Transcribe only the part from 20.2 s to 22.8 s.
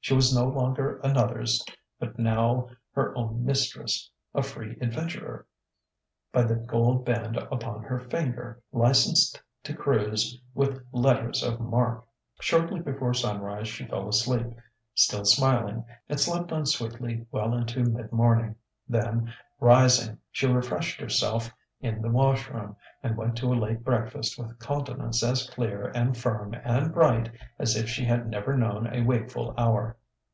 she refreshed herself in the wash room,